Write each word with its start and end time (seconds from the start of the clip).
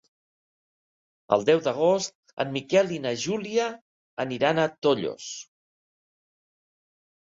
El 1.37 1.45
deu 1.49 1.61
d'agost 1.67 2.17
en 2.45 2.51
Miquel 2.57 2.91
i 2.97 2.99
na 3.05 3.13
Júlia 3.27 3.71
aniran 4.27 4.67
a 4.67 4.69
Tollos. 4.85 5.33